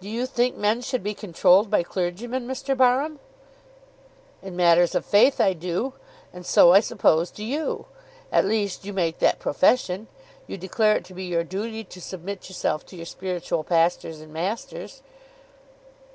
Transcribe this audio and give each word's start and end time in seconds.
"Do 0.00 0.08
you 0.08 0.24
think 0.24 0.56
men 0.56 0.80
should 0.80 1.02
be 1.02 1.12
controlled 1.12 1.68
by 1.70 1.82
clergymen, 1.82 2.48
Mr. 2.48 2.74
Barham?" 2.74 3.20
"In 4.42 4.56
matters 4.56 4.94
of 4.94 5.04
faith 5.04 5.38
I 5.38 5.52
do; 5.52 5.92
and 6.32 6.46
so, 6.46 6.72
I 6.72 6.80
suppose, 6.80 7.30
do 7.30 7.44
you; 7.44 7.84
at 8.32 8.46
least 8.46 8.86
you 8.86 8.94
make 8.94 9.18
that 9.18 9.40
profession. 9.40 10.06
You 10.46 10.56
declare 10.56 10.96
it 10.96 11.04
to 11.04 11.12
be 11.14 11.24
your 11.24 11.44
duty 11.44 11.84
to 11.84 12.00
submit 12.00 12.48
yourself 12.48 12.86
to 12.86 12.96
your 12.96 13.04
spiritual 13.04 13.64
pastors 13.64 14.18
and 14.22 14.32
masters." 14.32 15.02